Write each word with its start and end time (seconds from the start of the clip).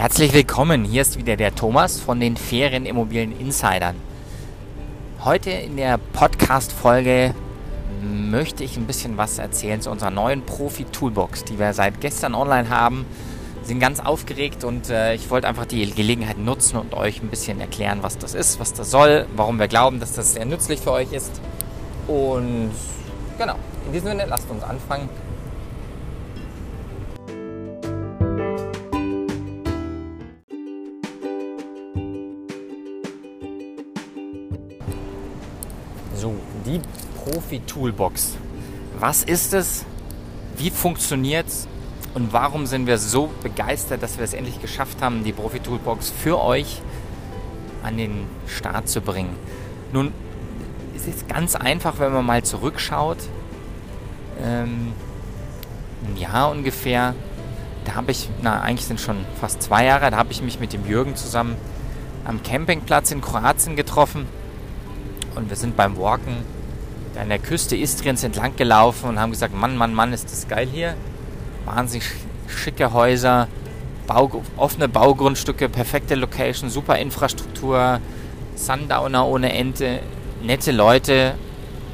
Herzlich 0.00 0.32
willkommen, 0.32 0.84
hier 0.84 1.02
ist 1.02 1.18
wieder 1.18 1.36
der 1.36 1.54
Thomas 1.54 2.00
von 2.00 2.20
den 2.20 2.38
Ferienimmobilien 2.38 3.38
Insidern. 3.38 3.96
Heute 5.26 5.50
in 5.50 5.76
der 5.76 5.98
Podcast-Folge 5.98 7.34
möchte 8.02 8.64
ich 8.64 8.78
ein 8.78 8.86
bisschen 8.86 9.18
was 9.18 9.38
erzählen 9.38 9.82
zu 9.82 9.90
unserer 9.90 10.10
neuen 10.10 10.40
Profi-Toolbox, 10.40 11.44
die 11.44 11.58
wir 11.58 11.74
seit 11.74 12.00
gestern 12.00 12.34
online 12.34 12.70
haben. 12.70 13.04
Sind 13.62 13.78
ganz 13.78 14.00
aufgeregt 14.00 14.64
und 14.64 14.88
äh, 14.88 15.12
ich 15.12 15.28
wollte 15.28 15.46
einfach 15.46 15.66
die 15.66 15.90
Gelegenheit 15.90 16.38
nutzen 16.38 16.78
und 16.78 16.94
euch 16.94 17.20
ein 17.20 17.28
bisschen 17.28 17.60
erklären, 17.60 17.98
was 18.00 18.16
das 18.16 18.32
ist, 18.32 18.58
was 18.58 18.72
das 18.72 18.90
soll, 18.90 19.26
warum 19.36 19.58
wir 19.58 19.68
glauben, 19.68 20.00
dass 20.00 20.14
das 20.14 20.32
sehr 20.32 20.46
nützlich 20.46 20.80
für 20.80 20.92
euch 20.92 21.12
ist. 21.12 21.42
Und 22.08 22.70
genau, 23.36 23.56
in 23.84 23.92
diesem 23.92 24.08
Sinne, 24.08 24.24
lasst 24.26 24.48
uns 24.48 24.62
anfangen. 24.62 25.10
So, 36.14 36.34
die 36.66 36.80
Profi-Toolbox. 37.24 38.36
Was 38.98 39.22
ist 39.22 39.54
es? 39.54 39.84
Wie 40.56 40.70
funktioniert 40.70 41.46
es? 41.46 41.68
Und 42.14 42.32
warum 42.32 42.66
sind 42.66 42.86
wir 42.86 42.98
so 42.98 43.30
begeistert, 43.42 44.02
dass 44.02 44.18
wir 44.18 44.24
es 44.24 44.34
endlich 44.34 44.60
geschafft 44.60 45.00
haben, 45.00 45.22
die 45.22 45.32
Profi-Toolbox 45.32 46.10
für 46.10 46.42
euch 46.42 46.82
an 47.84 47.96
den 47.96 48.26
Start 48.46 48.88
zu 48.88 49.00
bringen? 49.00 49.36
Nun, 49.92 50.12
es 50.96 51.06
ist 51.06 51.28
ganz 51.28 51.54
einfach, 51.54 52.00
wenn 52.00 52.12
man 52.12 52.26
mal 52.26 52.42
zurückschaut. 52.42 53.18
Ähm, 54.42 54.92
ein 56.04 56.16
Jahr 56.16 56.50
ungefähr, 56.50 57.14
da 57.84 57.94
habe 57.94 58.10
ich, 58.10 58.28
na 58.42 58.60
eigentlich 58.60 58.86
sind 58.86 59.00
schon 59.00 59.24
fast 59.40 59.62
zwei 59.62 59.84
Jahre, 59.84 60.10
da 60.10 60.16
habe 60.16 60.32
ich 60.32 60.42
mich 60.42 60.58
mit 60.58 60.72
dem 60.72 60.86
Jürgen 60.86 61.14
zusammen 61.14 61.56
am 62.24 62.42
Campingplatz 62.42 63.12
in 63.12 63.20
Kroatien 63.20 63.76
getroffen 63.76 64.26
und 65.34 65.48
wir 65.48 65.56
sind 65.56 65.76
beim 65.76 65.96
Walken 65.98 66.36
an 67.18 67.28
der 67.28 67.38
Küste 67.38 67.76
Istriens 67.76 68.24
entlang 68.24 68.56
gelaufen 68.56 69.10
und 69.10 69.20
haben 69.20 69.30
gesagt, 69.30 69.54
Mann, 69.54 69.76
Mann, 69.76 69.94
Mann, 69.94 70.12
ist 70.12 70.30
das 70.30 70.48
geil 70.48 70.68
hier. 70.70 70.94
Wahnsinnig 71.64 72.04
schicke 72.48 72.92
Häuser, 72.92 73.48
Bau, 74.06 74.42
offene 74.56 74.88
Baugrundstücke, 74.88 75.68
perfekte 75.68 76.14
Location, 76.14 76.70
super 76.70 76.98
Infrastruktur, 76.98 78.00
Sundowner 78.56 79.26
ohne 79.26 79.52
Ente, 79.52 80.00
nette 80.42 80.72
Leute 80.72 81.34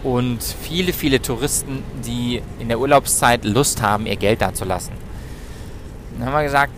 und 0.03 0.43
viele, 0.43 0.93
viele 0.93 1.21
Touristen, 1.21 1.83
die 2.07 2.41
in 2.59 2.69
der 2.69 2.79
Urlaubszeit 2.79 3.45
Lust 3.45 3.83
haben, 3.83 4.07
ihr 4.07 4.17
Geld 4.17 4.41
da 4.41 4.55
zu 4.55 4.65
lassen. 4.65 4.93
Dann 6.13 6.29
haben 6.29 6.35
wir 6.35 6.45
gesagt, 6.45 6.73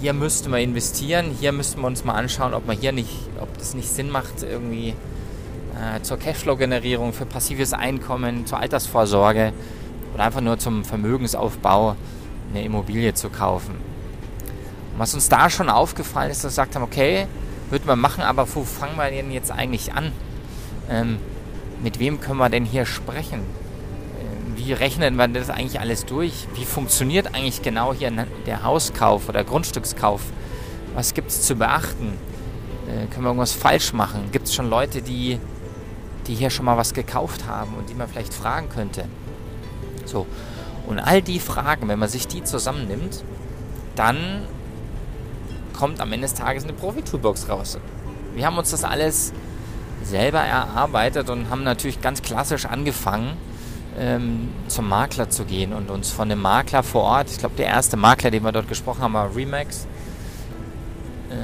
hier 0.00 0.12
müssten 0.12 0.50
wir 0.50 0.58
investieren, 0.58 1.34
hier 1.38 1.52
müssten 1.52 1.80
wir 1.80 1.86
uns 1.86 2.04
mal 2.04 2.14
anschauen, 2.14 2.54
ob 2.54 2.66
man 2.66 2.76
hier 2.76 2.92
nicht, 2.92 3.16
ob 3.40 3.56
das 3.56 3.74
nicht 3.74 3.88
Sinn 3.88 4.10
macht, 4.10 4.42
irgendwie 4.42 4.94
äh, 5.72 6.02
zur 6.02 6.18
Cashflow-Generierung, 6.18 7.12
für 7.12 7.26
passives 7.26 7.72
Einkommen, 7.72 8.46
zur 8.46 8.58
Altersvorsorge 8.58 9.52
oder 10.14 10.24
einfach 10.24 10.40
nur 10.40 10.58
zum 10.58 10.84
Vermögensaufbau 10.84 11.96
eine 12.50 12.64
Immobilie 12.64 13.14
zu 13.14 13.30
kaufen. 13.30 13.74
Und 14.92 14.98
was 14.98 15.14
uns 15.14 15.28
da 15.28 15.48
schon 15.48 15.70
aufgefallen 15.70 16.30
ist, 16.30 16.44
dass 16.44 16.56
wir 16.56 16.62
gesagt 16.64 16.74
haben, 16.74 16.82
okay, 16.82 17.26
würden 17.70 17.86
wir 17.86 17.96
machen, 17.96 18.22
aber 18.22 18.46
wo 18.54 18.64
fangen 18.64 18.96
wir 18.96 19.10
denn 19.10 19.30
jetzt 19.30 19.50
eigentlich 19.50 19.94
an? 19.94 20.12
Ähm, 20.90 21.18
mit 21.82 21.98
wem 21.98 22.20
können 22.20 22.38
wir 22.38 22.50
denn 22.50 22.66
hier 22.66 22.84
sprechen? 22.84 23.40
Ähm, 23.40 24.56
wie 24.56 24.74
rechnen 24.74 25.16
wir 25.16 25.28
das 25.28 25.48
eigentlich 25.48 25.80
alles 25.80 26.04
durch? 26.04 26.46
Wie 26.54 26.66
funktioniert 26.66 27.34
eigentlich 27.34 27.62
genau 27.62 27.94
hier 27.94 28.10
der 28.46 28.62
Hauskauf 28.62 29.28
oder 29.28 29.42
Grundstückskauf? 29.42 30.20
Was 30.94 31.14
gibt 31.14 31.30
es 31.30 31.42
zu 31.42 31.56
beachten? 31.56 32.12
Äh, 32.86 33.06
können 33.06 33.24
wir 33.24 33.30
irgendwas 33.30 33.52
falsch 33.52 33.94
machen? 33.94 34.28
Gibt 34.32 34.48
es 34.48 34.54
schon 34.54 34.68
Leute, 34.68 35.00
die 35.00 35.38
die 36.26 36.34
hier 36.34 36.50
schon 36.50 36.64
mal 36.64 36.76
was 36.76 36.94
gekauft 36.94 37.46
haben 37.46 37.74
und 37.74 37.88
die 37.88 37.94
man 37.94 38.08
vielleicht 38.08 38.34
fragen 38.34 38.68
könnte. 38.68 39.04
So. 40.04 40.26
Und 40.86 40.98
all 40.98 41.22
die 41.22 41.40
Fragen, 41.40 41.88
wenn 41.88 41.98
man 41.98 42.08
sich 42.08 42.26
die 42.26 42.42
zusammennimmt, 42.42 43.24
dann 43.94 44.46
kommt 45.72 46.00
am 46.00 46.12
Ende 46.12 46.26
des 46.26 46.34
Tages 46.34 46.64
eine 46.64 46.72
Profi-Toolbox 46.72 47.48
raus. 47.48 47.78
Wir 48.34 48.46
haben 48.46 48.58
uns 48.58 48.70
das 48.70 48.84
alles 48.84 49.32
selber 50.02 50.40
erarbeitet 50.40 51.30
und 51.30 51.50
haben 51.50 51.64
natürlich 51.64 52.00
ganz 52.00 52.22
klassisch 52.22 52.66
angefangen, 52.66 53.36
ähm, 53.98 54.48
zum 54.68 54.88
Makler 54.88 55.30
zu 55.30 55.44
gehen 55.44 55.72
und 55.72 55.90
uns 55.90 56.10
von 56.10 56.28
dem 56.28 56.40
Makler 56.40 56.82
vor 56.82 57.02
Ort, 57.02 57.30
ich 57.30 57.38
glaube 57.38 57.54
der 57.56 57.66
erste 57.66 57.96
Makler, 57.96 58.30
den 58.30 58.42
wir 58.42 58.52
dort 58.52 58.68
gesprochen 58.68 59.02
haben, 59.02 59.14
war 59.14 59.34
Remax. 59.36 59.86
Äh, 61.30 61.34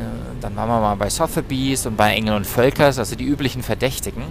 dann 0.40 0.56
waren 0.56 0.68
wir 0.68 0.80
mal 0.80 0.94
bei 0.96 1.10
Sotheby's 1.10 1.86
und 1.86 1.96
bei 1.96 2.14
Engel 2.14 2.34
und 2.34 2.46
Völkers, 2.46 2.98
also 2.98 3.16
die 3.16 3.24
üblichen 3.24 3.62
Verdächtigen 3.62 4.22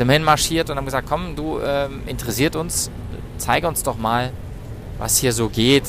sind 0.00 0.08
wir 0.08 0.14
hinmarschiert 0.14 0.70
und 0.70 0.78
haben 0.78 0.86
gesagt, 0.86 1.06
komm, 1.06 1.36
du 1.36 1.60
ähm, 1.60 2.00
interessiert 2.06 2.56
uns, 2.56 2.90
zeige 3.36 3.68
uns 3.68 3.82
doch 3.82 3.98
mal, 3.98 4.32
was 4.96 5.18
hier 5.18 5.34
so 5.34 5.50
geht, 5.50 5.84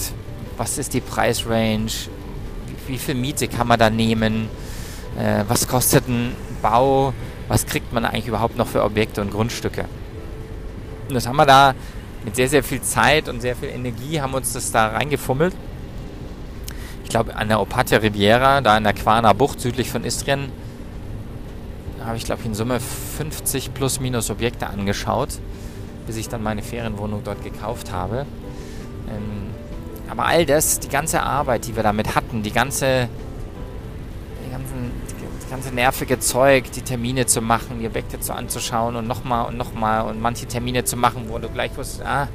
was 0.57 0.77
ist 0.77 0.93
die 0.93 0.99
Preisrange, 0.99 1.87
wie, 2.67 2.93
wie 2.93 2.97
viel 2.97 3.15
Miete 3.15 3.47
kann 3.47 3.69
man 3.69 3.79
da 3.79 3.89
nehmen, 3.89 4.49
äh, 5.17 5.45
was 5.47 5.65
kostet 5.65 6.09
ein 6.09 6.35
Bau, 6.61 7.13
was 7.47 7.65
kriegt 7.65 7.93
man 7.93 8.03
eigentlich 8.03 8.27
überhaupt 8.27 8.57
noch 8.57 8.67
für 8.67 8.83
Objekte 8.83 9.21
und 9.21 9.31
Grundstücke. 9.31 9.85
Und 11.07 11.15
das 11.15 11.25
haben 11.25 11.37
wir 11.37 11.45
da 11.45 11.73
mit 12.25 12.35
sehr, 12.35 12.49
sehr 12.49 12.65
viel 12.65 12.81
Zeit 12.81 13.29
und 13.29 13.39
sehr 13.39 13.55
viel 13.55 13.69
Energie 13.69 14.19
haben 14.19 14.33
uns 14.33 14.51
das 14.51 14.73
da 14.73 14.87
reingefummelt. 14.87 15.55
Ich 17.05 17.09
glaube, 17.09 17.33
an 17.33 17.47
der 17.47 17.61
Opatia 17.61 17.99
Riviera, 17.99 18.59
da 18.59 18.77
in 18.77 18.83
der 18.83 18.91
Quana 18.91 19.31
Bucht 19.31 19.61
südlich 19.61 19.89
von 19.89 20.03
Istrien, 20.03 20.51
habe 22.05 22.17
ich, 22.17 22.25
glaube 22.25 22.41
ich, 22.41 22.47
in 22.47 22.53
Summe 22.53 22.79
50 22.79 23.73
plus 23.73 23.99
minus 23.99 24.29
Objekte 24.29 24.67
angeschaut, 24.67 25.29
bis 26.07 26.17
ich 26.17 26.29
dann 26.29 26.43
meine 26.43 26.63
Ferienwohnung 26.63 27.21
dort 27.23 27.43
gekauft 27.43 27.91
habe. 27.91 28.25
Ähm, 29.07 29.51
aber 30.09 30.25
all 30.25 30.45
das, 30.45 30.79
die 30.79 30.89
ganze 30.89 31.23
Arbeit, 31.23 31.67
die 31.67 31.75
wir 31.75 31.83
damit 31.83 32.15
hatten, 32.15 32.43
die 32.43 32.51
ganze, 32.51 33.07
die 34.45 34.51
ganzen, 34.51 34.91
die 35.45 35.49
ganze 35.49 35.73
nervige 35.73 36.19
Zeug, 36.19 36.71
die 36.71 36.81
Termine 36.81 37.25
zu 37.25 37.41
machen, 37.41 37.79
die 37.79 37.87
Objekte 37.87 38.19
zu 38.19 38.33
anzuschauen 38.33 38.95
und 38.95 39.07
nochmal 39.07 39.47
und 39.47 39.57
nochmal 39.57 40.09
und 40.09 40.21
manche 40.21 40.45
Termine 40.47 40.83
zu 40.83 40.97
machen, 40.97 41.25
wo 41.29 41.39
du 41.39 41.49
gleich 41.49 41.75
wusstest, 41.77 42.03
ah, 42.05 42.27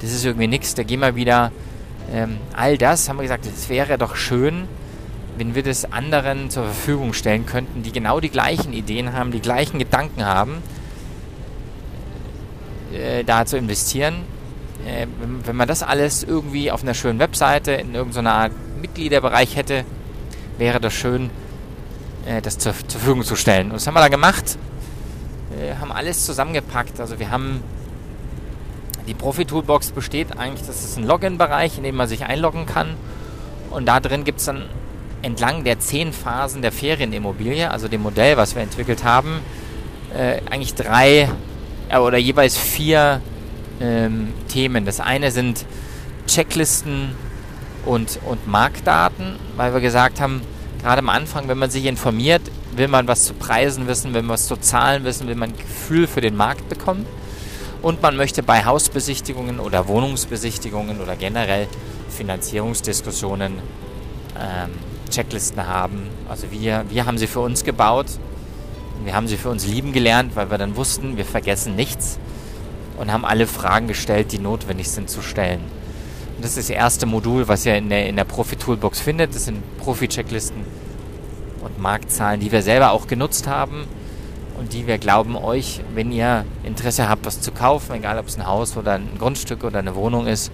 das 0.00 0.12
ist 0.12 0.24
irgendwie 0.24 0.46
nichts, 0.46 0.74
da 0.74 0.82
gehen 0.82 1.00
wir 1.00 1.14
wieder. 1.14 1.52
Ähm, 2.12 2.38
all 2.54 2.78
das 2.78 3.08
haben 3.08 3.18
wir 3.18 3.22
gesagt, 3.22 3.44
es 3.46 3.68
wäre 3.68 3.98
doch 3.98 4.16
schön, 4.16 4.66
wenn 5.40 5.54
wir 5.54 5.62
das 5.62 5.90
anderen 5.90 6.50
zur 6.50 6.64
Verfügung 6.64 7.14
stellen 7.14 7.46
könnten, 7.46 7.82
die 7.82 7.92
genau 7.92 8.20
die 8.20 8.28
gleichen 8.28 8.74
Ideen 8.74 9.14
haben, 9.14 9.32
die 9.32 9.40
gleichen 9.40 9.78
Gedanken 9.78 10.26
haben, 10.26 10.58
äh, 12.92 13.24
da 13.24 13.46
zu 13.46 13.56
investieren. 13.56 14.16
Äh, 14.86 15.06
wenn, 15.18 15.46
wenn, 15.46 15.56
man 15.56 15.66
das 15.66 15.82
alles 15.82 16.24
irgendwie 16.24 16.70
auf 16.70 16.82
einer 16.82 16.92
schönen 16.92 17.18
Webseite 17.18 17.72
in 17.72 17.94
irgendeiner 17.94 18.34
Art 18.34 18.52
Mitgliederbereich 18.82 19.56
hätte, 19.56 19.86
wäre 20.58 20.78
das 20.78 20.92
schön, 20.92 21.30
äh, 22.26 22.42
das 22.42 22.58
zur, 22.58 22.74
zur, 22.74 23.00
Verfügung 23.00 23.24
zu 23.24 23.34
stellen. 23.34 23.68
Und 23.68 23.76
das 23.76 23.86
haben 23.86 23.94
wir 23.94 24.00
da 24.00 24.08
gemacht. 24.08 24.58
Wir 25.58 25.80
haben 25.80 25.90
alles 25.90 26.26
zusammengepackt. 26.26 27.00
Also 27.00 27.18
wir 27.18 27.30
haben 27.30 27.62
die 29.06 29.14
Profi-Toolbox 29.14 29.92
besteht 29.92 30.38
eigentlich, 30.38 30.66
das 30.66 30.84
ist 30.84 30.98
ein 30.98 31.06
Login-Bereich, 31.06 31.78
in 31.78 31.84
dem 31.84 31.96
man 31.96 32.08
sich 32.08 32.26
einloggen 32.26 32.66
kann. 32.66 32.96
Und 33.70 33.86
da 33.86 34.00
drin 34.00 34.24
gibt 34.24 34.40
es 34.40 34.44
dann 34.44 34.68
entlang 35.22 35.64
der 35.64 35.80
zehn 35.80 36.12
Phasen 36.12 36.62
der 36.62 36.72
Ferienimmobilie, 36.72 37.70
also 37.70 37.88
dem 37.88 38.02
Modell, 38.02 38.36
was 38.36 38.54
wir 38.54 38.62
entwickelt 38.62 39.04
haben, 39.04 39.40
äh, 40.14 40.40
eigentlich 40.50 40.74
drei 40.74 41.28
äh, 41.88 41.98
oder 41.98 42.18
jeweils 42.18 42.56
vier 42.56 43.20
ähm, 43.80 44.32
Themen. 44.48 44.84
Das 44.84 45.00
eine 45.00 45.30
sind 45.30 45.64
Checklisten 46.26 47.10
und, 47.84 48.18
und 48.26 48.46
Marktdaten, 48.46 49.36
weil 49.56 49.72
wir 49.72 49.80
gesagt 49.80 50.20
haben, 50.20 50.42
gerade 50.80 51.00
am 51.00 51.08
Anfang, 51.08 51.48
wenn 51.48 51.58
man 51.58 51.70
sich 51.70 51.86
informiert, 51.86 52.42
will 52.74 52.88
man 52.88 53.08
was 53.08 53.24
zu 53.24 53.34
Preisen 53.34 53.86
wissen, 53.86 54.14
will 54.14 54.22
man 54.22 54.34
was 54.34 54.46
zu 54.46 54.56
Zahlen 54.56 55.04
wissen, 55.04 55.28
will 55.28 55.34
man 55.34 55.50
ein 55.50 55.56
Gefühl 55.56 56.06
für 56.06 56.20
den 56.20 56.36
Markt 56.36 56.68
bekommen. 56.68 57.06
Und 57.82 58.02
man 58.02 58.16
möchte 58.16 58.42
bei 58.42 58.64
Hausbesichtigungen 58.64 59.58
oder 59.58 59.88
Wohnungsbesichtigungen 59.88 61.00
oder 61.00 61.16
generell 61.16 61.66
Finanzierungsdiskussionen 62.10 63.54
ähm, 64.38 64.70
Checklisten 65.10 65.66
haben. 65.66 66.08
Also 66.28 66.50
wir, 66.50 66.84
wir 66.88 67.06
haben 67.06 67.18
sie 67.18 67.26
für 67.26 67.40
uns 67.40 67.64
gebaut. 67.64 68.06
Wir 69.04 69.14
haben 69.14 69.28
sie 69.28 69.36
für 69.36 69.48
uns 69.48 69.66
lieben 69.66 69.92
gelernt, 69.92 70.36
weil 70.36 70.50
wir 70.50 70.58
dann 70.58 70.76
wussten, 70.76 71.16
wir 71.16 71.24
vergessen 71.24 71.74
nichts 71.74 72.18
und 72.98 73.10
haben 73.10 73.24
alle 73.24 73.46
Fragen 73.46 73.88
gestellt, 73.88 74.32
die 74.32 74.38
notwendig 74.38 74.90
sind 74.90 75.08
zu 75.08 75.22
stellen. 75.22 75.60
Und 76.36 76.44
das 76.44 76.56
ist 76.56 76.68
das 76.68 76.76
erste 76.76 77.06
Modul, 77.06 77.48
was 77.48 77.64
ihr 77.64 77.76
in 77.76 77.88
der, 77.88 78.06
in 78.06 78.16
der 78.16 78.24
Profi-Toolbox 78.24 79.00
findet. 79.00 79.34
Das 79.34 79.46
sind 79.46 79.62
Profi-Checklisten 79.78 80.64
und 81.62 81.78
Marktzahlen, 81.78 82.40
die 82.40 82.52
wir 82.52 82.62
selber 82.62 82.92
auch 82.92 83.06
genutzt 83.06 83.46
haben 83.46 83.86
und 84.58 84.74
die 84.74 84.86
wir 84.86 84.98
glauben 84.98 85.36
euch, 85.36 85.80
wenn 85.94 86.12
ihr 86.12 86.44
Interesse 86.62 87.08
habt, 87.08 87.24
was 87.24 87.40
zu 87.40 87.52
kaufen, 87.52 87.94
egal 87.94 88.18
ob 88.18 88.26
es 88.26 88.36
ein 88.36 88.46
Haus 88.46 88.76
oder 88.76 88.92
ein 88.92 89.08
Grundstück 89.18 89.64
oder 89.64 89.78
eine 89.78 89.94
Wohnung 89.94 90.26
ist, 90.26 90.52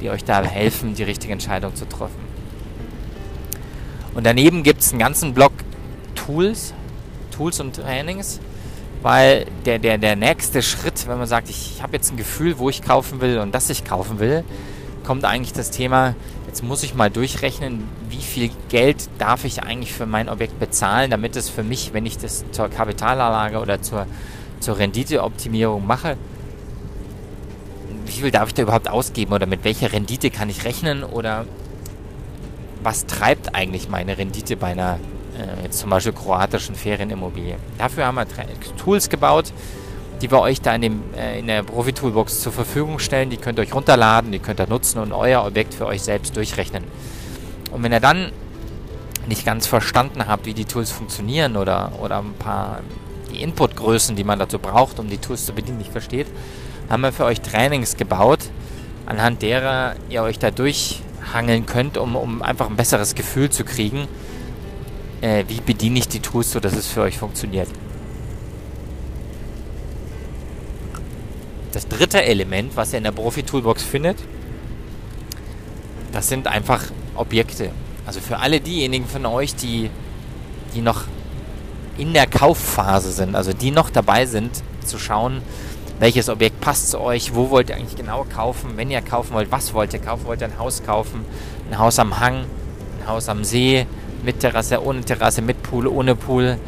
die 0.00 0.10
euch 0.10 0.24
da 0.24 0.42
helfen, 0.42 0.94
die 0.94 1.02
richtige 1.02 1.32
Entscheidung 1.32 1.74
zu 1.74 1.88
treffen. 1.88 2.27
Und 4.18 4.24
daneben 4.24 4.64
gibt 4.64 4.80
es 4.80 4.90
einen 4.90 4.98
ganzen 4.98 5.32
Block 5.32 5.52
Tools, 6.16 6.74
Tools 7.30 7.60
und 7.60 7.76
Trainings, 7.76 8.40
weil 9.00 9.46
der, 9.64 9.78
der, 9.78 9.96
der 9.96 10.16
nächste 10.16 10.60
Schritt, 10.60 11.06
wenn 11.06 11.18
man 11.18 11.28
sagt, 11.28 11.48
ich 11.48 11.84
habe 11.84 11.92
jetzt 11.92 12.10
ein 12.10 12.16
Gefühl, 12.16 12.58
wo 12.58 12.68
ich 12.68 12.82
kaufen 12.82 13.20
will 13.20 13.38
und 13.38 13.54
dass 13.54 13.70
ich 13.70 13.84
kaufen 13.84 14.18
will, 14.18 14.42
kommt 15.06 15.24
eigentlich 15.24 15.52
das 15.52 15.70
Thema, 15.70 16.16
jetzt 16.48 16.64
muss 16.64 16.82
ich 16.82 16.96
mal 16.96 17.10
durchrechnen, 17.10 17.84
wie 18.08 18.20
viel 18.20 18.50
Geld 18.68 19.08
darf 19.18 19.44
ich 19.44 19.62
eigentlich 19.62 19.92
für 19.92 20.06
mein 20.06 20.28
Objekt 20.28 20.58
bezahlen, 20.58 21.12
damit 21.12 21.36
es 21.36 21.48
für 21.48 21.62
mich, 21.62 21.92
wenn 21.92 22.04
ich 22.04 22.18
das 22.18 22.44
zur 22.50 22.68
Kapitalanlage 22.68 23.60
oder 23.60 23.82
zur, 23.82 24.08
zur 24.58 24.78
Renditeoptimierung 24.78 25.86
mache, 25.86 26.16
wie 28.04 28.20
viel 28.20 28.32
darf 28.32 28.48
ich 28.48 28.54
da 28.54 28.62
überhaupt 28.62 28.90
ausgeben 28.90 29.32
oder 29.32 29.46
mit 29.46 29.62
welcher 29.62 29.92
Rendite 29.92 30.32
kann 30.32 30.50
ich 30.50 30.64
rechnen 30.64 31.04
oder 31.04 31.44
was 32.82 33.06
treibt 33.06 33.54
eigentlich 33.54 33.88
meine 33.88 34.18
Rendite 34.18 34.56
bei 34.56 34.68
einer 34.68 34.98
äh, 35.38 35.70
zum 35.70 35.90
Beispiel 35.90 36.12
kroatischen 36.12 36.74
Ferienimmobilie. 36.74 37.56
Dafür 37.78 38.06
haben 38.06 38.16
wir 38.16 38.26
Tools 38.76 39.08
gebaut, 39.08 39.52
die 40.20 40.30
wir 40.30 40.40
euch 40.40 40.60
da 40.60 40.74
in, 40.74 40.82
dem, 40.82 41.02
äh, 41.16 41.38
in 41.38 41.46
der 41.46 41.62
Profi-Toolbox 41.62 42.40
zur 42.40 42.52
Verfügung 42.52 42.98
stellen. 42.98 43.30
Die 43.30 43.36
könnt 43.36 43.58
ihr 43.58 43.62
euch 43.62 43.74
runterladen, 43.74 44.32
die 44.32 44.38
könnt 44.38 44.60
ihr 44.60 44.66
nutzen 44.66 44.98
und 44.98 45.12
euer 45.12 45.44
Objekt 45.44 45.74
für 45.74 45.86
euch 45.86 46.02
selbst 46.02 46.36
durchrechnen. 46.36 46.84
Und 47.72 47.82
wenn 47.82 47.92
ihr 47.92 48.00
dann 48.00 48.32
nicht 49.28 49.44
ganz 49.44 49.66
verstanden 49.66 50.26
habt, 50.26 50.46
wie 50.46 50.54
die 50.54 50.64
Tools 50.64 50.90
funktionieren 50.90 51.56
oder, 51.56 51.92
oder 52.00 52.18
ein 52.18 52.34
paar 52.38 52.80
die 53.30 53.42
Inputgrößen, 53.42 54.16
die 54.16 54.24
man 54.24 54.38
dazu 54.38 54.58
braucht, 54.58 54.98
um 54.98 55.08
die 55.08 55.18
Tools 55.18 55.44
zu 55.44 55.52
bedienen, 55.52 55.78
nicht 55.78 55.92
versteht, 55.92 56.26
haben 56.88 57.02
wir 57.02 57.12
für 57.12 57.24
euch 57.24 57.42
Trainings 57.42 57.96
gebaut, 57.96 58.40
anhand 59.06 59.42
derer 59.42 59.94
ihr 60.08 60.22
euch 60.22 60.38
da 60.38 60.50
durchhangeln 61.28 61.66
könnt, 61.66 61.96
um, 61.96 62.16
um 62.16 62.42
einfach 62.42 62.68
ein 62.68 62.76
besseres 62.76 63.14
Gefühl 63.14 63.50
zu 63.50 63.64
kriegen, 63.64 64.08
äh, 65.20 65.44
wie 65.48 65.60
bediene 65.60 65.98
ich 65.98 66.08
die 66.08 66.20
Tools, 66.20 66.50
so 66.50 66.60
dass 66.60 66.74
es 66.74 66.86
für 66.86 67.02
euch 67.02 67.18
funktioniert. 67.18 67.68
Das 71.72 71.86
dritte 71.86 72.22
Element, 72.22 72.76
was 72.76 72.92
ihr 72.92 72.98
in 72.98 73.04
der 73.04 73.12
Profi-Toolbox 73.12 73.82
findet, 73.82 74.16
das 76.12 76.28
sind 76.28 76.46
einfach 76.46 76.84
Objekte. 77.14 77.70
Also 78.06 78.20
für 78.20 78.38
alle 78.38 78.60
diejenigen 78.60 79.06
von 79.06 79.26
euch, 79.26 79.54
die, 79.54 79.90
die 80.74 80.80
noch 80.80 81.04
in 81.98 82.14
der 82.14 82.26
Kaufphase 82.26 83.12
sind, 83.12 83.34
also 83.34 83.52
die 83.52 83.70
noch 83.70 83.90
dabei 83.90 84.24
sind, 84.24 84.62
zu 84.84 84.98
schauen, 84.98 85.42
welches 85.98 86.28
Objekt 86.28 86.60
passt 86.60 86.90
zu 86.90 87.00
euch, 87.00 87.34
wo 87.34 87.50
wollt 87.50 87.70
ihr 87.70 87.76
eigentlich 87.76 87.96
genau 87.96 88.24
kaufen, 88.24 88.76
wenn 88.76 88.90
ihr 88.90 89.02
kaufen 89.02 89.34
wollt, 89.34 89.50
was 89.50 89.74
wollt 89.74 89.92
ihr 89.92 89.98
kaufen, 89.98 90.26
wollt 90.26 90.40
ihr 90.40 90.48
ein 90.48 90.58
Haus 90.58 90.82
kaufen, 90.84 91.24
ein 91.70 91.78
Haus 91.78 91.98
am 91.98 92.20
Hang, 92.20 92.44
ein 93.00 93.08
Haus 93.08 93.28
am 93.28 93.44
See, 93.44 93.86
mit 94.22 94.40
Terrasse, 94.40 94.82
ohne 94.82 95.00
Terrasse, 95.00 95.42
mit 95.42 95.62
Pool, 95.62 95.86
ohne 95.86 96.14
Pool. 96.14 96.58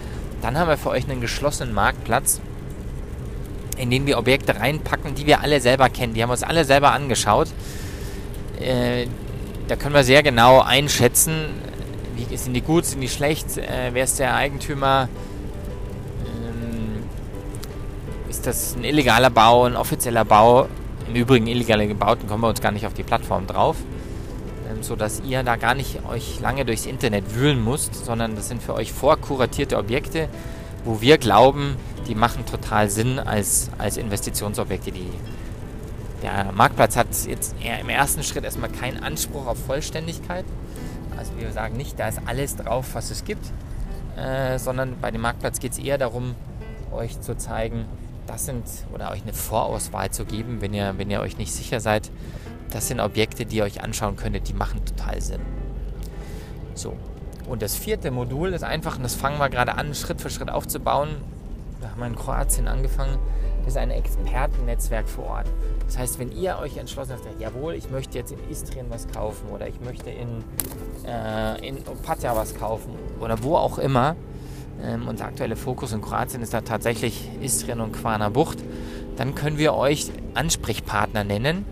Dann 0.43 0.59
haben 0.59 0.69
wir 0.69 0.77
für 0.77 0.91
euch 0.91 1.09
einen 1.09 1.21
geschlossenen 1.21 1.75
Marktplatz, 1.75 2.41
in 3.77 3.91
den 3.91 4.07
wir 4.07 4.19
Objekte 4.19 4.57
reinpacken, 4.57 5.15
die 5.15 5.27
wir 5.27 5.41
alle 5.41 5.61
selber 5.61 5.89
kennen. 5.89 6.15
Die 6.15 6.23
haben 6.23 6.31
wir 6.31 6.35
uns 6.35 6.43
alle 6.43 6.65
selber 6.65 6.93
angeschaut. 6.93 7.49
Äh, 8.61 9.07
da 9.69 9.77
können 9.77 9.95
wir 9.95 10.05
sehr 10.05 10.23
genau 10.23 10.61
einschätzen, 10.61 11.47
sind 12.35 12.55
die 12.55 12.61
gut, 12.61 12.85
sind 12.87 13.01
die 13.01 13.09
schlecht, 13.09 13.59
äh, 13.59 13.91
wer 13.93 14.05
ist 14.05 14.19
der 14.19 14.35
Eigentümer, 14.35 15.09
ist 18.31 18.47
das 18.47 18.77
ein 18.77 18.85
illegaler 18.85 19.31
Bau, 19.31 19.65
ein 19.65 19.77
offizieller 19.77 20.25
Bau. 20.25 20.69
Im 21.09 21.15
Übrigen 21.15 21.47
illegale 21.47 21.87
Gebauten 21.87 22.29
kommen 22.29 22.43
wir 22.43 22.49
uns 22.49 22.61
gar 22.61 22.73
nicht 22.73 22.87
auf 22.87 22.95
die 22.95 23.03
Plattform 23.03 23.47
drauf 23.47 23.77
sodass 24.83 25.21
ihr 25.21 25.43
da 25.43 25.57
gar 25.57 25.75
nicht 25.75 26.05
euch 26.09 26.41
lange 26.41 26.65
durchs 26.65 26.87
Internet 26.87 27.35
wühlen 27.35 27.63
müsst, 27.63 27.95
sondern 27.95 28.35
das 28.35 28.49
sind 28.49 28.63
für 28.63 28.75
euch 28.75 28.93
vorkuratierte 28.93 29.77
Objekte, 29.77 30.29
wo 30.85 31.01
wir 31.01 31.19
glauben, 31.19 31.77
die 32.09 32.15
machen 32.15 32.47
total 32.47 32.89
Sinn 32.91 33.19
als, 33.19 33.71
als 33.79 33.97
Investitionsobjekte. 33.97 34.93
Die, 34.93 35.11
der 36.23 36.53
Marktplatz 36.53 36.97
hat 36.97 37.09
jetzt 37.27 37.55
im 37.61 37.89
ersten 37.89 38.23
Schritt 38.23 38.45
erstmal 38.45 38.71
keinen 38.71 39.03
Anspruch 39.03 39.47
auf 39.47 39.59
Vollständigkeit. 39.65 40.45
Also 41.17 41.33
wir 41.39 41.53
sagen 41.53 41.77
nicht, 41.77 41.99
da 41.99 42.09
ist 42.09 42.21
alles 42.27 42.57
drauf, 42.57 42.87
was 42.95 43.11
es 43.11 43.25
gibt, 43.25 43.45
äh, 44.17 44.59
sondern 44.59 44.97
bei 45.01 45.11
dem 45.11 45.21
Marktplatz 45.21 45.61
geht 45.61 45.73
es 45.73 45.79
eher 45.79 45.99
darum, 45.99 46.35
euch 46.93 47.21
zu 47.21 47.37
zeigen, 47.37 47.85
das 48.31 48.47
sind 48.47 48.65
oder 48.95 49.11
euch 49.11 49.23
eine 49.23 49.33
Vorauswahl 49.33 50.11
zu 50.11 50.25
geben, 50.25 50.61
wenn 50.61 50.73
ihr, 50.73 50.95
wenn 50.97 51.11
ihr 51.11 51.21
euch 51.21 51.37
nicht 51.37 51.53
sicher 51.53 51.81
seid, 51.81 52.11
das 52.71 52.87
sind 52.87 53.01
Objekte, 53.01 53.45
die 53.45 53.57
ihr 53.57 53.65
euch 53.65 53.83
anschauen 53.83 54.17
könntet, 54.17 54.49
die 54.49 54.55
machen 54.55 54.85
total 54.85 55.21
Sinn. 55.21 55.41
So. 56.75 56.95
Und 57.49 57.63
das 57.63 57.75
vierte 57.75 58.13
Modul 58.13 58.53
ist 58.53 58.63
einfach, 58.63 58.97
und 58.97 59.03
das 59.03 59.17
fangen 59.17 59.39
wir 59.39 59.49
gerade 59.49 59.75
an, 59.75 59.95
Schritt 59.95 60.21
für 60.21 60.31
Schritt 60.31 60.49
aufzubauen. 60.49 61.09
Da 61.81 61.91
haben 61.91 61.99
wir 61.99 62.07
in 62.07 62.15
Kroatien 62.15 62.69
angefangen. 62.69 63.19
Das 63.65 63.75
ist 63.75 63.77
ein 63.77 63.91
Expertennetzwerk 63.91 65.09
vor 65.09 65.27
Ort. 65.27 65.47
Das 65.87 65.99
heißt, 65.99 66.21
wenn 66.21 66.31
ihr 66.31 66.59
euch 66.59 66.77
entschlossen 66.77 67.15
habt, 67.15 67.41
jawohl, 67.41 67.75
ich 67.75 67.91
möchte 67.91 68.17
jetzt 68.17 68.31
in 68.31 68.39
Istrien 68.49 68.87
was 68.91 69.09
kaufen 69.09 69.49
oder 69.51 69.67
ich 69.67 69.81
möchte 69.81 70.11
in, 70.11 70.45
äh, 71.05 71.67
in 71.67 71.79
Opatja 71.89 72.37
was 72.37 72.55
kaufen 72.55 72.95
oder 73.19 73.43
wo 73.43 73.57
auch 73.57 73.79
immer, 73.79 74.15
ähm, 74.85 75.09
unser 75.09 75.27
aktueller 75.27 75.57
Fokus 75.57 75.93
in 75.93 76.01
Kroatien 76.01 76.43
ist 76.43 76.55
da 76.55 76.61
tatsächlich 76.61 77.29
Istrien 77.41 77.81
und 77.81 77.93
Quana 77.93 78.29
Bucht, 78.29 78.59
dann 79.17 79.35
können 79.35 79.59
wir 79.59 79.75
euch 79.75 80.11
Ansprechpartner 80.35 81.25
nennen, 81.25 81.65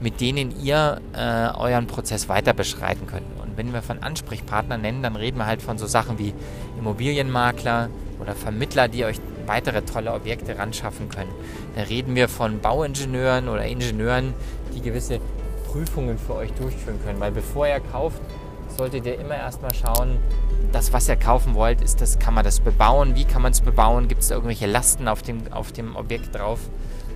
mit 0.00 0.20
denen 0.20 0.54
ihr 0.62 1.00
äh, 1.14 1.56
euren 1.56 1.86
Prozess 1.86 2.28
weiter 2.28 2.52
beschreiten 2.52 3.06
könnt. 3.06 3.26
Und 3.42 3.56
wenn 3.56 3.72
wir 3.72 3.82
von 3.82 4.02
Ansprechpartnern 4.02 4.80
nennen, 4.80 5.02
dann 5.02 5.16
reden 5.16 5.38
wir 5.38 5.46
halt 5.46 5.62
von 5.62 5.78
so 5.78 5.86
Sachen 5.86 6.18
wie 6.18 6.34
Immobilienmakler 6.78 7.88
oder 8.20 8.34
Vermittler, 8.34 8.88
die 8.88 9.04
euch 9.04 9.16
weitere 9.46 9.82
tolle 9.82 10.12
Objekte 10.12 10.58
ran 10.58 10.72
schaffen 10.72 11.08
können. 11.08 11.30
Da 11.76 11.82
reden 11.82 12.14
wir 12.14 12.28
von 12.28 12.60
Bauingenieuren 12.60 13.48
oder 13.48 13.64
Ingenieuren, 13.64 14.34
die 14.74 14.80
gewisse 14.80 15.20
Prüfungen 15.70 16.18
für 16.18 16.34
euch 16.34 16.52
durchführen 16.52 17.00
können. 17.04 17.20
Weil 17.20 17.32
bevor 17.32 17.66
ihr 17.66 17.80
kauft, 17.80 18.20
solltet 18.76 19.06
ihr 19.06 19.18
immer 19.18 19.36
erstmal 19.36 19.72
schauen, 19.74 20.18
das, 20.72 20.92
was 20.92 21.08
ihr 21.08 21.16
kaufen 21.16 21.54
wollt, 21.54 21.80
ist 21.80 22.00
das, 22.00 22.18
kann 22.18 22.34
man 22.34 22.44
das 22.44 22.60
bebauen? 22.60 23.14
Wie 23.14 23.24
kann 23.24 23.42
man 23.42 23.52
es 23.52 23.60
bebauen? 23.60 24.08
Gibt 24.08 24.22
es 24.22 24.28
da 24.28 24.34
irgendwelche 24.34 24.66
Lasten 24.66 25.08
auf 25.08 25.22
dem, 25.22 25.52
auf 25.52 25.72
dem 25.72 25.96
Objekt 25.96 26.34
drauf? 26.34 26.58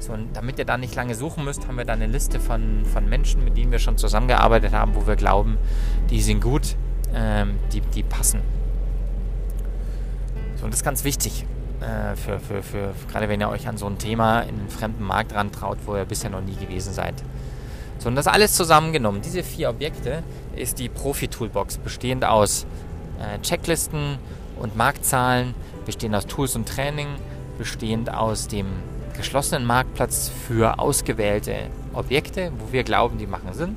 So, 0.00 0.12
und 0.12 0.36
damit 0.36 0.58
ihr 0.58 0.64
da 0.64 0.78
nicht 0.78 0.94
lange 0.94 1.14
suchen 1.14 1.44
müsst, 1.44 1.66
haben 1.66 1.76
wir 1.76 1.84
da 1.84 1.94
eine 1.94 2.06
Liste 2.06 2.38
von, 2.38 2.84
von 2.84 3.08
Menschen, 3.08 3.44
mit 3.44 3.56
denen 3.56 3.72
wir 3.72 3.80
schon 3.80 3.98
zusammengearbeitet 3.98 4.72
haben, 4.72 4.94
wo 4.94 5.06
wir 5.06 5.16
glauben, 5.16 5.58
die 6.08 6.22
sind 6.22 6.40
gut, 6.40 6.76
ähm, 7.12 7.58
die, 7.72 7.80
die 7.80 8.04
passen. 8.04 8.40
So, 10.56 10.64
und 10.64 10.72
das 10.72 10.80
ist 10.80 10.84
ganz 10.84 11.02
wichtig, 11.02 11.44
äh, 11.80 12.14
für, 12.14 12.38
für, 12.38 12.62
für, 12.62 12.94
gerade 13.10 13.28
wenn 13.28 13.40
ihr 13.40 13.48
euch 13.48 13.66
an 13.66 13.76
so 13.76 13.86
ein 13.86 13.98
Thema 13.98 14.40
in 14.42 14.60
einen 14.60 14.68
fremden 14.68 15.04
Markt 15.04 15.34
rantraut, 15.34 15.78
wo 15.84 15.96
ihr 15.96 16.04
bisher 16.04 16.30
noch 16.30 16.42
nie 16.42 16.54
gewesen 16.54 16.92
seid. 16.92 17.14
So, 17.98 18.08
und 18.08 18.14
das 18.14 18.26
alles 18.26 18.54
zusammengenommen, 18.54 19.22
diese 19.22 19.42
vier 19.42 19.70
Objekte, 19.70 20.22
ist 20.54 20.78
die 20.78 20.88
Profi-Toolbox, 20.88 21.78
bestehend 21.78 22.24
aus 22.24 22.66
äh, 23.18 23.40
Checklisten 23.40 24.18
und 24.60 24.76
Marktzahlen, 24.76 25.54
bestehend 25.84 26.14
aus 26.14 26.26
Tools 26.26 26.54
und 26.54 26.68
Training, 26.68 27.08
bestehend 27.58 28.12
aus 28.12 28.46
dem 28.46 28.66
geschlossenen 29.16 29.64
Marktplatz 29.64 30.30
für 30.46 30.78
ausgewählte 30.78 31.54
Objekte, 31.92 32.52
wo 32.58 32.72
wir 32.72 32.84
glauben, 32.84 33.18
die 33.18 33.26
machen 33.26 33.52
Sinn. 33.52 33.76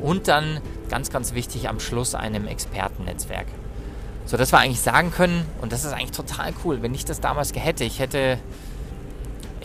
Und 0.00 0.28
dann, 0.28 0.60
ganz, 0.88 1.10
ganz 1.10 1.34
wichtig, 1.34 1.68
am 1.68 1.80
Schluss 1.80 2.14
einem 2.14 2.46
Expertennetzwerk. 2.46 3.46
So, 4.24 4.36
dass 4.36 4.52
wir 4.52 4.58
eigentlich 4.58 4.80
sagen 4.80 5.10
können, 5.10 5.44
und 5.60 5.72
das 5.72 5.84
ist 5.84 5.92
eigentlich 5.92 6.12
total 6.12 6.52
cool, 6.64 6.82
wenn 6.82 6.94
ich 6.94 7.04
das 7.04 7.20
damals 7.20 7.52
hätte, 7.54 7.82
ich 7.82 7.98
hätte, 7.98 8.38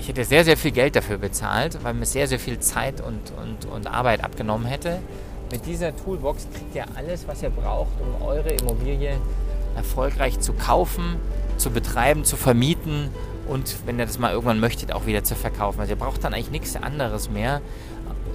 ich 0.04 0.10
hätte 0.10 0.26
sehr, 0.26 0.44
sehr 0.44 0.58
viel 0.58 0.72
Geld 0.72 0.98
dafür 0.98 1.18
bezahlt, 1.18 1.82
weil 1.82 1.94
mir 1.94 2.06
sehr, 2.06 2.28
sehr 2.28 2.38
viel 2.38 2.60
Zeit 2.60 3.00
und, 3.00 3.32
und, 3.42 3.72
und 3.72 3.88
Arbeit 3.88 4.22
abgenommen 4.22 4.68
hätte. 4.68 5.00
Mit 5.50 5.66
dieser 5.66 5.96
Toolbox 5.96 6.46
kriegt 6.54 6.76
ihr 6.76 6.84
alles, 6.98 7.26
was 7.26 7.42
ihr 7.42 7.50
braucht, 7.50 7.94
um 8.02 8.22
eure 8.22 8.50
Immobilie 8.50 9.16
erfolgreich 9.78 10.42
zu 10.42 10.52
kaufen, 10.52 11.16
zu 11.56 11.72
betreiben, 11.72 12.26
zu 12.26 12.36
vermieten 12.36 13.12
und 13.48 13.78
wenn 13.86 13.98
ihr 13.98 14.06
das 14.06 14.20
mal 14.20 14.34
irgendwann 14.34 14.60
möchtet, 14.60 14.92
auch 14.92 15.06
wieder 15.06 15.24
zu 15.24 15.36
verkaufen. 15.36 15.80
Also 15.80 15.94
ihr 15.94 16.00
braucht 16.00 16.22
dann 16.26 16.34
eigentlich 16.34 16.52
nichts 16.52 16.76
anderes 16.76 17.30
mehr. 17.30 17.62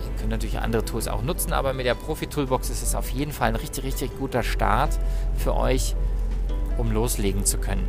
Ihr 0.06 0.20
könnt 0.20 0.30
natürlich 0.30 0.60
andere 0.60 0.86
Tools 0.86 1.06
auch 1.06 1.20
nutzen, 1.20 1.52
aber 1.52 1.74
mit 1.74 1.84
der 1.84 1.96
Profi-Toolbox 1.96 2.70
ist 2.70 2.82
es 2.82 2.94
auf 2.94 3.10
jeden 3.10 3.32
Fall 3.32 3.50
ein 3.50 3.56
richtig, 3.56 3.84
richtig 3.84 4.18
guter 4.18 4.42
Start 4.42 4.98
für 5.36 5.54
euch, 5.54 5.94
um 6.78 6.92
loslegen 6.92 7.44
zu 7.44 7.58
können. 7.58 7.86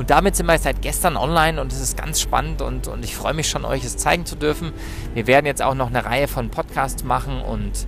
Und 0.00 0.08
damit 0.08 0.34
sind 0.34 0.46
wir 0.46 0.58
seit 0.58 0.80
gestern 0.80 1.18
online 1.18 1.60
und 1.60 1.74
es 1.74 1.78
ist 1.78 1.94
ganz 1.94 2.22
spannend 2.22 2.62
und, 2.62 2.88
und 2.88 3.04
ich 3.04 3.14
freue 3.14 3.34
mich 3.34 3.50
schon, 3.50 3.66
euch 3.66 3.84
es 3.84 3.98
zeigen 3.98 4.24
zu 4.24 4.34
dürfen. 4.34 4.72
Wir 5.12 5.26
werden 5.26 5.44
jetzt 5.44 5.60
auch 5.60 5.74
noch 5.74 5.88
eine 5.88 6.02
Reihe 6.06 6.26
von 6.26 6.48
Podcasts 6.48 7.04
machen 7.04 7.42
und 7.42 7.86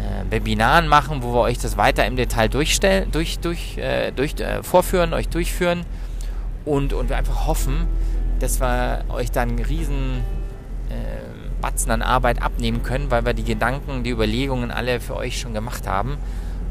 äh, 0.00 0.32
Webinaren 0.32 0.88
machen, 0.88 1.22
wo 1.22 1.32
wir 1.32 1.42
euch 1.42 1.58
das 1.58 1.76
weiter 1.76 2.04
im 2.06 2.16
Detail 2.16 2.48
durchstellen, 2.48 3.12
durch, 3.12 3.38
durch, 3.38 3.78
äh, 3.78 4.10
durch, 4.10 4.34
äh, 4.40 4.64
vorführen, 4.64 5.14
euch 5.14 5.28
durchführen 5.28 5.84
und, 6.64 6.92
und 6.92 7.08
wir 7.08 7.16
einfach 7.16 7.46
hoffen, 7.46 7.86
dass 8.40 8.60
wir 8.60 9.04
euch 9.08 9.30
dann 9.30 9.50
einen 9.50 9.58
riesen 9.60 10.24
äh, 10.88 11.60
Batzen 11.60 11.92
an 11.92 12.02
Arbeit 12.02 12.42
abnehmen 12.42 12.82
können, 12.82 13.12
weil 13.12 13.24
wir 13.24 13.32
die 13.32 13.44
Gedanken, 13.44 14.02
die 14.02 14.10
Überlegungen 14.10 14.72
alle 14.72 14.98
für 14.98 15.14
euch 15.14 15.38
schon 15.38 15.54
gemacht 15.54 15.86
haben 15.86 16.16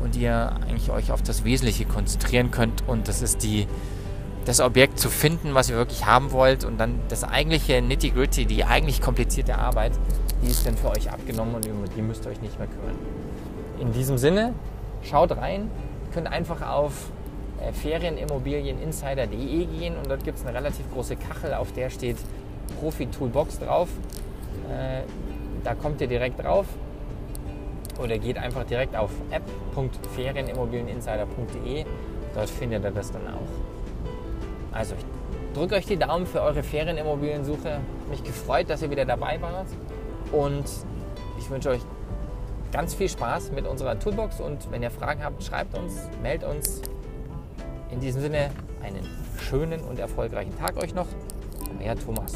und 0.03 0.17
ihr 0.17 0.57
eigentlich 0.67 0.91
euch 0.91 1.13
auf 1.13 1.21
das 1.21 1.45
Wesentliche 1.45 1.85
konzentrieren 1.85 2.51
könnt 2.51 2.83
und 2.85 3.07
das 3.07 3.21
ist 3.21 3.43
die 3.43 3.65
das 4.47 4.59
Objekt 4.61 4.97
zu 4.97 5.09
finden, 5.09 5.53
was 5.55 5.69
ihr 5.69 5.75
wirklich 5.75 6.05
haben 6.05 6.31
wollt 6.31 6.63
und 6.63 6.79
dann 6.79 7.01
das 7.09 7.25
eigentliche 7.25 7.81
Nitty-Gritty, 7.81 8.45
die 8.45 8.63
eigentlich 8.63 9.01
komplizierte 9.01 9.57
Arbeit, 9.57 9.91
die 10.41 10.47
ist 10.47 10.65
dann 10.65 10.77
für 10.77 10.91
euch 10.91 11.11
abgenommen 11.11 11.55
und 11.55 11.67
um 11.67 11.83
die 11.95 12.01
müsst 12.01 12.25
ihr 12.25 12.31
euch 12.31 12.39
nicht 12.39 12.57
mehr 12.57 12.69
kümmern. 12.69 12.95
In 13.79 13.91
diesem 13.91 14.17
Sinne, 14.17 14.53
schaut 15.03 15.35
rein, 15.35 15.69
könnt 16.13 16.27
einfach 16.27 16.61
auf 16.61 17.11
äh, 17.59 17.73
Ferieninmobilieninsider.de 17.73 19.65
gehen 19.65 19.97
und 19.97 20.09
dort 20.09 20.23
gibt 20.23 20.39
es 20.39 20.45
eine 20.45 20.57
relativ 20.57 20.89
große 20.93 21.17
Kachel, 21.17 21.53
auf 21.53 21.73
der 21.73 21.89
steht 21.89 22.15
Profi 22.79 23.07
Toolbox 23.07 23.59
drauf. 23.59 23.89
Äh, 24.69 25.01
da 25.65 25.75
kommt 25.75 25.99
ihr 25.99 26.07
direkt 26.07 26.41
drauf 26.41 26.67
oder 28.01 28.17
geht 28.17 28.37
einfach 28.37 28.63
direkt 28.63 28.95
auf 28.95 29.11
app.ferieninmobilieninsider.de. 29.29 31.83
Dort 32.33 32.49
findet 32.49 32.85
ihr 32.85 32.91
das 32.91 33.11
dann 33.11 33.27
auch. 33.27 33.66
Also 34.77 34.93
ich 34.95 35.55
drücke 35.55 35.75
euch 35.75 35.87
die 35.87 35.97
Daumen 35.97 36.27
für 36.27 36.41
eure 36.41 36.61
Ferienimmobiliensuche. 36.61 37.79
Mich 38.09 38.23
gefreut, 38.23 38.69
dass 38.69 38.83
ihr 38.83 38.91
wieder 38.91 39.05
dabei 39.05 39.41
wart. 39.41 39.67
Und 40.31 40.65
ich 41.39 41.49
wünsche 41.49 41.69
euch 41.71 41.81
ganz 42.71 42.93
viel 42.93 43.09
Spaß 43.09 43.51
mit 43.53 43.65
unserer 43.65 43.97
Toolbox. 43.97 44.39
Und 44.39 44.71
wenn 44.71 44.83
ihr 44.83 44.91
Fragen 44.91 45.23
habt, 45.23 45.43
schreibt 45.43 45.75
uns, 45.75 46.07
meldet 46.21 46.47
uns. 46.47 46.81
In 47.89 47.99
diesem 47.99 48.21
Sinne 48.21 48.51
einen 48.83 49.07
schönen 49.41 49.81
und 49.81 49.97
erfolgreichen 49.97 50.55
Tag 50.59 50.77
euch 50.77 50.93
noch. 50.93 51.07
Euer 51.83 51.95
Thomas. 51.95 52.33